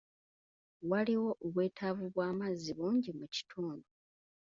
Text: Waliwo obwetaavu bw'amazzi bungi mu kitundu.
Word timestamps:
Waliwo 0.89 1.31
obwetaavu 1.45 2.05
bw'amazzi 2.13 2.71
bungi 2.77 3.11
mu 3.19 3.25
kitundu. 3.35 3.87